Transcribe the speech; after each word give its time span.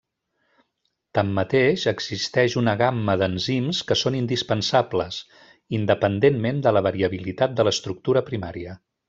Tanmateix, 1.17 1.83
existeix 1.91 2.55
una 2.61 2.73
gamma 2.79 3.15
d'enzims 3.23 3.83
que 3.91 3.99
són 4.05 4.17
indispensables, 4.21 5.21
independentment 5.81 6.65
de 6.69 6.75
la 6.79 6.85
variabilitat 6.89 7.55
de 7.61 7.69
l'estructura 7.71 8.27
primària. 8.33 8.77